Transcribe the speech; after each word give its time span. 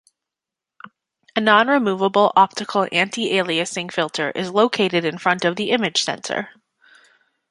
A 1.35 1.39
non-removable 1.39 2.33
optical 2.35 2.87
anti-aliasing 2.91 3.93
filter 3.93 4.31
is 4.31 4.49
located 4.49 5.05
in 5.05 5.19
front 5.19 5.45
of 5.45 5.57
the 5.57 5.69
image 5.69 6.03
sensor. 6.03 6.49